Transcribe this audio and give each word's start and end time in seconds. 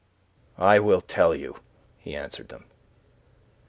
"I 0.57 0.79
will 0.79 1.01
tell 1.01 1.35
you," 1.35 1.57
he 1.99 2.15
answered 2.15 2.49
them. 2.49 2.65